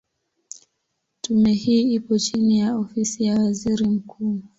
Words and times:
Tume 1.21 1.53
hii 1.53 1.93
ipo 1.93 2.17
chini 2.17 2.59
ya 2.59 2.75
Ofisi 2.75 3.23
ya 3.25 3.35
Waziri 3.39 3.85
Mkuu. 3.85 4.41